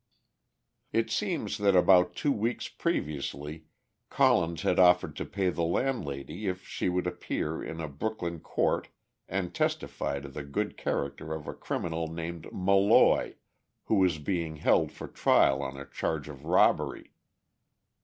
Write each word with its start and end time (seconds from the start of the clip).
It 0.91 1.11
seems 1.11 1.59
that 1.59 1.75
about 1.75 2.15
two 2.15 2.31
weeks 2.31 2.67
previously 2.67 3.65
Collins 4.09 4.63
had 4.63 4.79
offered 4.79 5.15
to 5.17 5.25
pay 5.25 5.51
the 5.51 5.61
landlady 5.61 6.47
if 6.47 6.65
she 6.67 6.89
would 6.89 7.05
appear 7.05 7.63
in 7.63 7.79
a 7.79 7.87
Brooklyn 7.87 8.39
court 8.39 8.87
and 9.29 9.53
testify 9.53 10.19
to 10.19 10.27
the 10.27 10.41
good 10.43 10.75
character 10.75 11.33
of 11.35 11.47
a 11.47 11.53
criminal 11.53 12.07
named 12.11 12.51
Molloy, 12.51 13.35
who 13.83 13.95
was 13.99 14.17
being 14.17 14.55
held 14.55 14.91
for 14.91 15.07
trial 15.07 15.61
on 15.61 15.77
a 15.77 15.85
charge 15.85 16.27
of 16.27 16.45
robbery. 16.45 17.11